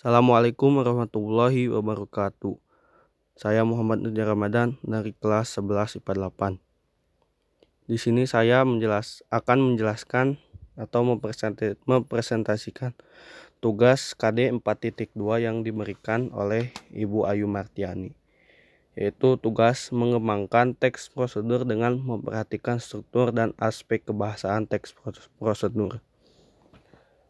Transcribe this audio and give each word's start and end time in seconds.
Assalamualaikum 0.00 0.80
warahmatullahi 0.80 1.68
wabarakatuh. 1.68 2.56
Saya 3.36 3.68
Muhammad 3.68 4.00
Nurja 4.00 4.24
Ramadan 4.24 4.80
dari 4.80 5.12
kelas 5.12 5.60
11 5.60 6.00
IPA 6.00 6.32
8. 6.56 6.56
Di 7.84 8.00
sini 8.00 8.24
saya 8.24 8.64
menjelas 8.64 9.20
akan 9.28 9.60
menjelaskan 9.60 10.40
atau 10.80 11.04
mempresentasikan 11.84 12.96
tugas 13.60 14.16
KD 14.16 14.48
4.2 14.64 15.20
yang 15.36 15.60
diberikan 15.60 16.32
oleh 16.32 16.72
Ibu 16.96 17.28
Ayu 17.28 17.44
Martiani 17.44 18.16
yaitu 18.96 19.36
tugas 19.36 19.92
mengembangkan 19.92 20.80
teks 20.80 21.12
prosedur 21.12 21.68
dengan 21.68 22.00
memperhatikan 22.00 22.80
struktur 22.80 23.36
dan 23.36 23.52
aspek 23.60 24.00
kebahasaan 24.08 24.64
teks 24.64 24.96
prosedur. 25.36 26.00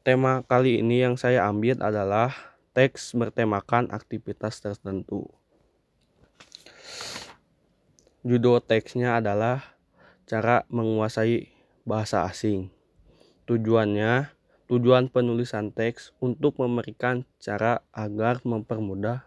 Tema 0.00 0.40
kali 0.48 0.80
ini 0.80 1.04
yang 1.04 1.20
saya 1.20 1.44
ambil 1.44 1.84
adalah 1.84 2.53
teks 2.74 3.14
bertemakan 3.14 3.86
aktivitas 3.94 4.58
tertentu. 4.58 5.30
Judul 8.26 8.58
teksnya 8.58 9.22
adalah 9.22 9.78
cara 10.26 10.66
menguasai 10.66 11.54
bahasa 11.86 12.26
asing. 12.26 12.74
Tujuannya, 13.46 14.34
tujuan 14.66 15.06
penulisan 15.06 15.70
teks 15.70 16.10
untuk 16.18 16.58
memberikan 16.58 17.22
cara 17.38 17.86
agar 17.94 18.42
mempermudah 18.42 19.22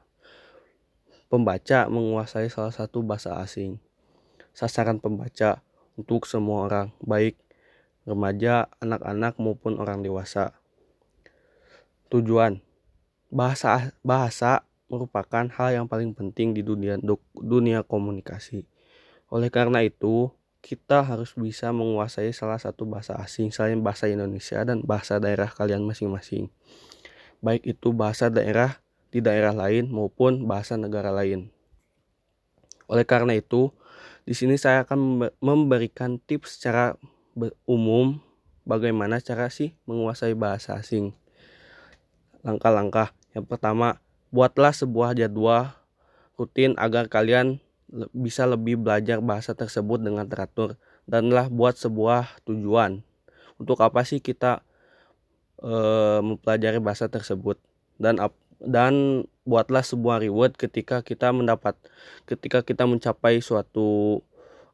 pembaca 1.32 1.88
menguasai 1.88 2.52
salah 2.52 2.76
satu 2.76 3.00
bahasa 3.00 3.40
asing. 3.40 3.80
Sasaran 4.52 5.00
pembaca 5.00 5.64
untuk 5.95 6.28
semua 6.28 6.68
orang, 6.68 6.88
baik 7.00 7.40
remaja, 8.04 8.68
anak-anak 8.84 9.40
maupun 9.40 9.80
orang 9.80 10.04
dewasa. 10.04 10.52
Tujuan 12.12 12.67
bahasa 13.27 13.91
bahasa 14.02 14.63
merupakan 14.88 15.48
hal 15.52 15.70
yang 15.76 15.86
paling 15.86 16.16
penting 16.16 16.55
di 16.55 16.63
dunia 16.63 16.95
dunia 17.36 17.84
komunikasi. 17.84 18.64
Oleh 19.28 19.52
karena 19.52 19.84
itu, 19.84 20.31
kita 20.64 21.03
harus 21.03 21.36
bisa 21.36 21.72
menguasai 21.75 22.31
salah 22.31 22.59
satu 22.59 22.88
bahasa 22.88 23.16
asing 23.19 23.52
selain 23.52 23.84
bahasa 23.84 24.08
Indonesia 24.08 24.64
dan 24.64 24.84
bahasa 24.84 25.19
daerah 25.19 25.52
kalian 25.52 25.84
masing-masing. 25.84 26.47
Baik 27.44 27.67
itu 27.67 27.92
bahasa 27.92 28.31
daerah 28.31 28.80
di 29.11 29.19
daerah 29.19 29.52
lain 29.56 29.91
maupun 29.91 30.47
bahasa 30.47 30.80
negara 30.80 31.12
lain. 31.12 31.52
Oleh 32.88 33.03
karena 33.03 33.36
itu, 33.36 33.72
di 34.23 34.36
sini 34.36 34.56
saya 34.56 34.84
akan 34.88 35.31
memberikan 35.44 36.19
tips 36.19 36.59
secara 36.59 36.95
umum 37.67 38.19
bagaimana 38.67 39.19
cara 39.23 39.47
sih 39.47 39.75
menguasai 39.88 40.36
bahasa 40.36 40.75
asing. 40.80 41.16
Langkah-langkah 42.46 43.14
yang 43.38 43.46
pertama, 43.46 44.02
buatlah 44.34 44.74
sebuah 44.74 45.14
jadwal 45.14 45.78
rutin 46.42 46.74
agar 46.82 47.06
kalian 47.06 47.62
bisa 48.12 48.50
lebih 48.50 48.82
belajar 48.82 49.22
bahasa 49.22 49.54
tersebut 49.54 50.02
dengan 50.02 50.26
teratur 50.26 50.76
danlah 51.06 51.48
buat 51.54 51.78
sebuah 51.78 52.42
tujuan. 52.50 53.06
Untuk 53.62 53.80
apa 53.80 54.04
sih 54.04 54.20
kita 54.20 54.66
e, 55.62 55.74
mempelajari 56.26 56.82
bahasa 56.84 57.08
tersebut 57.08 57.62
dan 58.02 58.18
dan 58.58 59.24
buatlah 59.46 59.86
sebuah 59.86 60.26
reward 60.26 60.58
ketika 60.58 61.06
kita 61.06 61.30
mendapat 61.30 61.78
ketika 62.26 62.66
kita 62.66 62.90
mencapai 62.90 63.38
suatu 63.40 64.20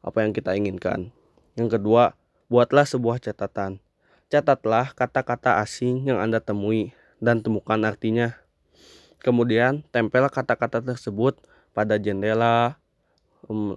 apa 0.00 0.24
yang 0.24 0.32
kita 0.32 0.56
inginkan. 0.56 1.12
Yang 1.54 1.78
kedua, 1.78 2.18
buatlah 2.48 2.88
sebuah 2.88 3.22
catatan. 3.22 3.78
Catatlah 4.32 4.96
kata-kata 4.96 5.62
asing 5.62 6.08
yang 6.08 6.18
Anda 6.18 6.40
temui 6.40 6.96
dan 7.22 7.42
temukan 7.42 7.78
artinya 7.84 8.44
Kemudian 9.24 9.80
tempel 9.88 10.28
kata-kata 10.28 10.84
tersebut 10.84 11.40
pada 11.72 11.96
jendela, 11.96 12.76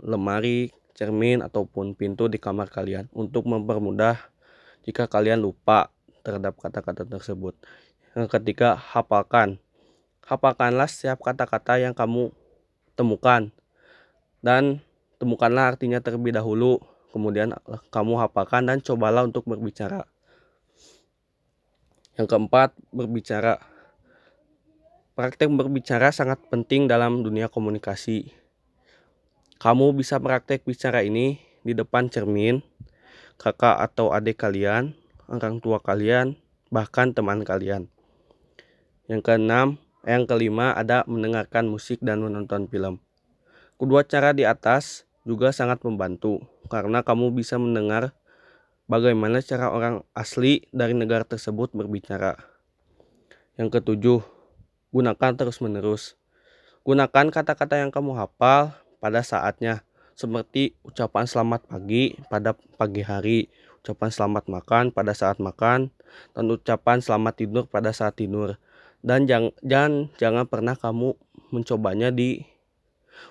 lemari, 0.04 0.76
cermin 0.92 1.40
ataupun 1.40 1.96
pintu 1.96 2.28
di 2.28 2.36
kamar 2.36 2.68
kalian 2.68 3.08
untuk 3.16 3.48
mempermudah 3.48 4.20
jika 4.84 5.08
kalian 5.08 5.40
lupa 5.40 5.88
terhadap 6.28 6.60
kata-kata 6.60 7.08
tersebut. 7.08 7.56
Yang 8.12 8.28
ketiga, 8.28 8.76
hafalkan. 8.76 9.56
Hafalkanlah 10.28 10.92
setiap 10.92 11.24
kata-kata 11.24 11.80
yang 11.80 11.96
kamu 11.96 12.36
temukan 13.00 13.48
dan 14.44 14.84
temukanlah 15.16 15.72
artinya 15.72 16.04
terlebih 16.04 16.36
dahulu, 16.36 16.84
kemudian 17.16 17.56
kamu 17.88 18.20
hafalkan 18.20 18.68
dan 18.68 18.84
cobalah 18.84 19.24
untuk 19.24 19.48
berbicara. 19.48 20.04
Yang 22.18 22.28
keempat, 22.34 22.74
berbicara 22.90 23.62
Praktek 25.18 25.50
berbicara 25.50 26.14
sangat 26.14 26.38
penting 26.46 26.86
dalam 26.86 27.26
dunia 27.26 27.50
komunikasi. 27.50 28.38
Kamu 29.58 29.90
bisa 29.98 30.22
praktek 30.22 30.62
bicara 30.62 31.02
ini 31.02 31.42
di 31.66 31.74
depan 31.74 32.06
cermin, 32.06 32.62
kakak 33.42 33.82
atau 33.82 34.14
adik 34.14 34.38
kalian, 34.38 34.94
orang 35.26 35.58
tua 35.58 35.82
kalian, 35.82 36.38
bahkan 36.70 37.18
teman 37.18 37.42
kalian. 37.42 37.90
Yang 39.10 39.22
keenam, 39.26 39.68
yang 40.06 40.30
kelima 40.30 40.78
ada 40.78 41.02
mendengarkan 41.10 41.66
musik 41.66 41.98
dan 42.06 42.22
menonton 42.22 42.70
film. 42.70 43.02
Kedua 43.82 44.06
cara 44.06 44.38
di 44.38 44.46
atas 44.46 45.10
juga 45.26 45.50
sangat 45.50 45.82
membantu 45.82 46.46
karena 46.70 47.02
kamu 47.02 47.34
bisa 47.34 47.58
mendengar 47.58 48.14
bagaimana 48.88 49.44
cara 49.44 49.70
orang 49.70 50.02
asli 50.16 50.66
dari 50.72 50.96
negara 50.96 51.28
tersebut 51.28 51.76
berbicara. 51.76 52.40
Yang 53.60 53.80
ketujuh, 53.80 54.20
gunakan 54.96 55.32
terus-menerus. 55.36 56.16
Gunakan 56.88 57.28
kata-kata 57.30 57.84
yang 57.84 57.92
kamu 57.92 58.16
hafal 58.16 58.72
pada 59.04 59.20
saatnya, 59.22 59.84
seperti 60.16 60.80
ucapan 60.88 61.28
selamat 61.28 61.68
pagi 61.68 62.16
pada 62.32 62.56
pagi 62.80 63.04
hari, 63.04 63.52
ucapan 63.84 64.10
selamat 64.10 64.48
makan 64.48 64.84
pada 64.96 65.12
saat 65.12 65.38
makan, 65.38 65.92
dan 66.32 66.44
ucapan 66.48 67.04
selamat 67.04 67.34
tidur 67.38 67.64
pada 67.68 67.92
saat 67.92 68.16
tidur. 68.16 68.56
Dan 69.04 69.28
jangan, 69.28 69.54
jangan, 69.62 69.94
jangan 70.18 70.46
pernah 70.48 70.76
kamu 70.80 71.14
mencobanya 71.52 72.10
di 72.10 72.48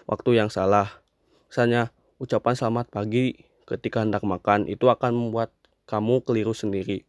waktu 0.04 0.36
yang 0.38 0.52
salah. 0.52 1.00
Misalnya, 1.48 1.90
ucapan 2.20 2.54
selamat 2.54 2.92
pagi 2.92 3.55
ketika 3.66 4.06
hendak 4.06 4.22
makan 4.22 4.70
itu 4.70 4.86
akan 4.86 5.12
membuat 5.12 5.50
kamu 5.90 6.22
keliru 6.22 6.54
sendiri. 6.54 7.02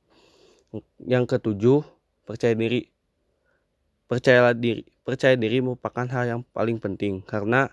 Yang 1.00 1.38
ketujuh, 1.38 1.86
percaya 2.26 2.58
diri. 2.58 2.90
Percaya 4.10 4.52
diri 4.52 4.84
percaya 5.08 5.40
diri 5.40 5.64
merupakan 5.64 6.04
hal 6.04 6.24
yang 6.28 6.42
paling 6.52 6.84
penting. 6.84 7.24
Karena 7.24 7.72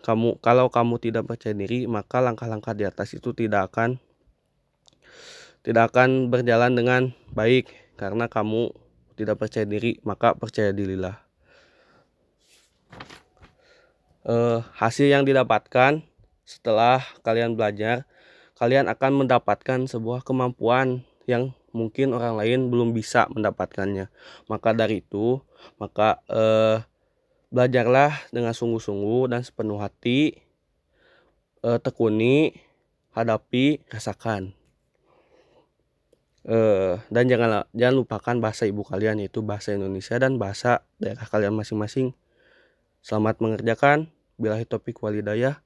kamu 0.00 0.40
kalau 0.40 0.72
kamu 0.72 0.96
tidak 0.96 1.28
percaya 1.28 1.52
diri 1.52 1.84
maka 1.84 2.24
langkah-langkah 2.24 2.72
di 2.72 2.88
atas 2.88 3.12
itu 3.12 3.36
tidak 3.36 3.68
akan 3.74 4.00
tidak 5.60 5.92
akan 5.92 6.32
berjalan 6.32 6.72
dengan 6.72 7.02
baik. 7.36 7.68
Karena 8.00 8.24
kamu 8.32 8.72
tidak 9.20 9.36
percaya 9.36 9.68
diri 9.68 10.00
maka 10.00 10.32
percaya 10.32 10.72
dirilah. 10.72 11.20
Eh, 14.26 14.58
hasil 14.80 15.06
yang 15.06 15.22
didapatkan 15.22 16.02
setelah 16.46 17.02
kalian 17.26 17.58
belajar 17.58 18.06
kalian 18.56 18.88
akan 18.88 19.26
mendapatkan 19.26 19.84
sebuah 19.84 20.24
kemampuan 20.24 21.04
yang 21.28 21.52
mungkin 21.76 22.16
orang 22.16 22.40
lain 22.40 22.72
belum 22.72 22.96
bisa 22.96 23.28
mendapatkannya. 23.28 24.08
Maka 24.48 24.72
dari 24.72 25.04
itu, 25.04 25.44
maka 25.76 26.24
eh, 26.32 26.80
belajarlah 27.52 28.32
dengan 28.32 28.56
sungguh-sungguh 28.56 29.28
dan 29.28 29.44
sepenuh 29.44 29.76
hati, 29.76 30.40
eh, 31.60 31.78
tekuni, 31.84 32.56
hadapi, 33.12 33.84
rasakan. 33.92 34.56
Eh, 36.46 36.94
dan 37.10 37.24
jangan 37.26 37.66
jangan 37.74 37.94
lupakan 37.98 38.36
bahasa 38.38 38.64
ibu 38.70 38.86
kalian 38.86 39.18
yaitu 39.18 39.42
bahasa 39.42 39.74
Indonesia 39.74 40.14
dan 40.16 40.38
bahasa 40.40 40.86
daerah 40.96 41.26
kalian 41.28 41.52
masing-masing. 41.52 42.16
Selamat 43.04 43.42
mengerjakan. 43.42 44.08
Bila 44.38 44.60
topik 44.68 45.00
walidayah. 45.02 45.65